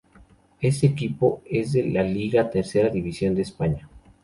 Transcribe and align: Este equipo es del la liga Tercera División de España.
Este 0.59 0.87
equipo 0.87 1.43
es 1.45 1.73
del 1.73 1.93
la 1.93 2.01
liga 2.01 2.49
Tercera 2.49 2.89
División 2.89 3.35
de 3.35 3.43
España. 3.43 3.87